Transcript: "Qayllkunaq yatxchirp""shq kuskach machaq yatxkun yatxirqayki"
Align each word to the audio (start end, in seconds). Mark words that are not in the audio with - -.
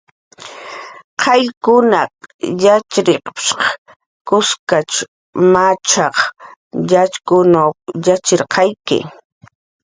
"Qayllkunaq 1.21 2.13
yatxchirp""shq 2.63 3.59
kuskach 4.27 4.93
machaq 5.53 6.15
yatxkun 6.91 7.49
yatxirqayki" 8.05 8.97